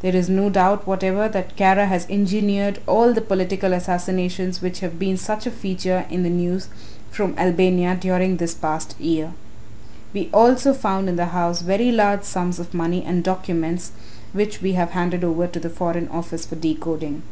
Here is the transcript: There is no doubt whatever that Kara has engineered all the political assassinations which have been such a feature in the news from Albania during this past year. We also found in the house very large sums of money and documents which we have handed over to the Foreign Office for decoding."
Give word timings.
There 0.00 0.14
is 0.14 0.28
no 0.28 0.48
doubt 0.48 0.86
whatever 0.86 1.28
that 1.28 1.56
Kara 1.56 1.86
has 1.86 2.06
engineered 2.08 2.78
all 2.86 3.12
the 3.12 3.20
political 3.20 3.72
assassinations 3.72 4.62
which 4.62 4.78
have 4.78 4.96
been 4.96 5.16
such 5.16 5.44
a 5.44 5.50
feature 5.50 6.06
in 6.08 6.22
the 6.22 6.30
news 6.30 6.68
from 7.10 7.36
Albania 7.36 7.96
during 8.00 8.36
this 8.36 8.54
past 8.54 8.94
year. 9.00 9.32
We 10.14 10.30
also 10.32 10.72
found 10.72 11.08
in 11.08 11.16
the 11.16 11.26
house 11.34 11.62
very 11.62 11.90
large 11.90 12.22
sums 12.22 12.60
of 12.60 12.74
money 12.74 13.02
and 13.04 13.24
documents 13.24 13.90
which 14.32 14.62
we 14.62 14.74
have 14.74 14.90
handed 14.90 15.24
over 15.24 15.48
to 15.48 15.58
the 15.58 15.68
Foreign 15.68 16.06
Office 16.10 16.46
for 16.46 16.54
decoding." 16.54 17.22